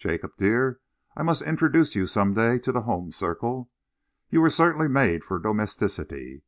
[0.00, 0.80] Jacob dear,
[1.16, 3.70] I must introduce you some day to the home circle.
[4.28, 6.42] You were certainly made for domesticity.